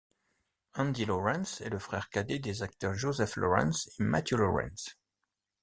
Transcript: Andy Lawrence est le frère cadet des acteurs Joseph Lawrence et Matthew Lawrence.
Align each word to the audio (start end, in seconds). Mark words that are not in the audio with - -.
Andy 0.77 1.05
Lawrence 1.05 1.61
est 1.61 1.69
le 1.69 1.77
frère 1.77 2.09
cadet 2.09 2.39
des 2.39 2.63
acteurs 2.63 2.95
Joseph 2.95 3.35
Lawrence 3.35 3.87
et 3.99 4.03
Matthew 4.03 4.31
Lawrence. 4.37 4.97